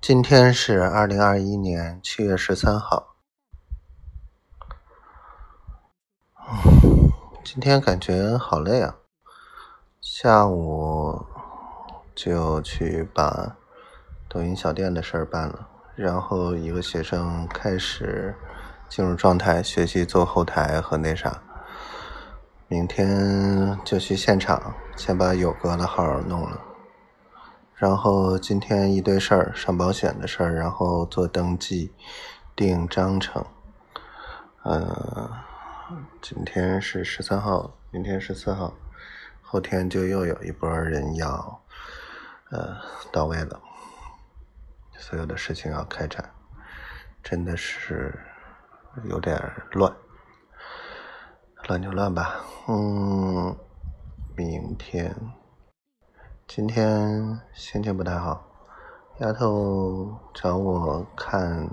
[0.00, 3.16] 今天是二零二一年七月十三号。
[7.44, 8.96] 今天感觉好累啊！
[10.00, 11.26] 下午
[12.14, 13.58] 就去把
[14.26, 18.34] 抖音小店的事儿办了，然后一个学生开始
[18.88, 21.42] 进入状态，学习做后台和那啥。
[22.68, 26.58] 明天就去现场，先把有哥的号弄了。
[27.80, 31.90] 然后今天一堆事儿，上保险的事儿，然后做登记、
[32.54, 33.42] 定章程。
[34.64, 35.30] 呃，
[36.20, 38.74] 今天是十三号，明天十四号，
[39.40, 41.62] 后天就又有一波人要
[42.50, 42.76] 呃
[43.10, 43.58] 到位了，
[44.98, 46.34] 所有的事情要开展，
[47.22, 48.14] 真的是
[49.04, 49.40] 有点
[49.70, 49.90] 乱，
[51.66, 52.44] 乱就乱吧。
[52.68, 53.56] 嗯，
[54.36, 55.16] 明天。
[56.52, 58.44] 今天心情不太好，
[59.20, 61.70] 丫头找我看，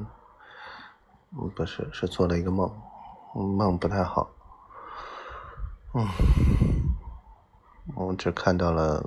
[1.55, 2.71] 不是，是做了一个梦，
[3.33, 4.29] 梦不太好，
[5.95, 6.07] 嗯，
[7.95, 9.03] 我只看到了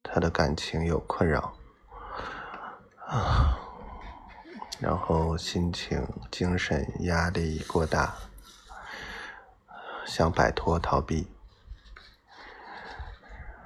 [0.00, 1.52] 她的感情有困扰，
[3.04, 3.58] 啊，
[4.78, 8.14] 然后心情、精神压力过大，
[10.06, 11.26] 想摆脱、逃避，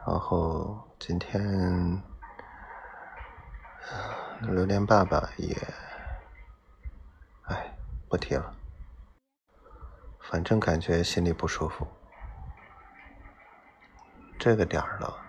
[0.06, 0.88] 然后。
[1.04, 2.00] 今天，
[4.42, 5.52] 榴莲爸爸也，
[7.46, 7.76] 哎，
[8.08, 8.54] 不提了。
[10.20, 11.84] 反正感觉心里不舒服。
[14.38, 15.20] 这个点儿了，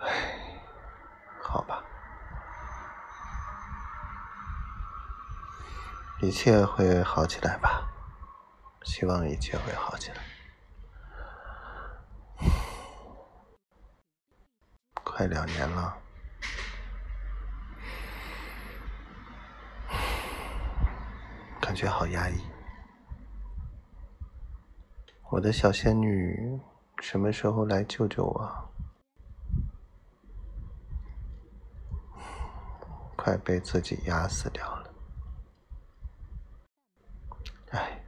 [0.00, 0.60] 哎，
[1.42, 1.82] 好吧，
[6.20, 7.90] 一切会好起来吧。
[8.82, 10.18] 希望一切会好起来。
[15.20, 15.98] 快两年了。
[21.60, 22.40] 感觉好压抑。
[25.28, 26.58] 我的小仙女
[27.02, 28.70] 什么时候来救救我
[33.14, 34.94] 快被自己压死掉了。
[37.72, 37.99] 哎